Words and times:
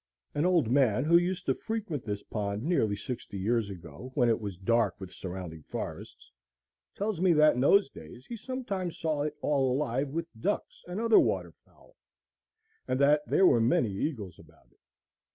An 0.33 0.47
old 0.47 0.67
man 0.71 1.03
who 1.05 1.15
used 1.15 1.45
to 1.45 1.53
frequent 1.53 2.03
this 2.05 2.23
pond 2.23 2.63
nearly 2.63 2.95
sixty 2.95 3.37
years 3.37 3.69
ago, 3.69 4.09
when 4.15 4.29
it 4.29 4.41
was 4.41 4.57
dark 4.57 4.99
with 4.99 5.13
surrounding 5.13 5.61
forests, 5.61 6.31
tells 6.95 7.21
me 7.21 7.33
that 7.33 7.53
in 7.53 7.61
those 7.61 7.87
days 7.91 8.25
he 8.25 8.35
sometimes 8.35 8.97
saw 8.97 9.21
it 9.21 9.37
all 9.41 9.71
alive 9.71 10.09
with 10.09 10.25
ducks 10.39 10.83
and 10.87 10.99
other 10.99 11.19
water 11.19 11.51
fowl, 11.51 11.95
and 12.87 12.99
that 12.99 13.21
there 13.27 13.45
were 13.45 13.61
many 13.61 13.91
eagles 13.91 14.39
about 14.39 14.71
it. 14.71 14.79